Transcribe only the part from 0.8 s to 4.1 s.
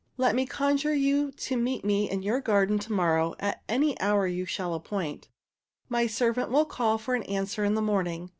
you to meet me in your garden to morrow at any